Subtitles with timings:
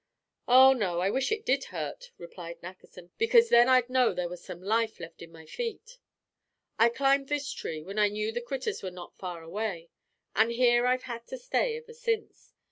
[0.47, 4.43] "Oh, no; I wish it did hurt," replied Nackerson, "because then I'd know there was
[4.43, 5.99] some life left in my feet.
[6.79, 9.91] I climbed this tree when I knew the critters were not far away.
[10.35, 12.51] And here I've had to stay ever since.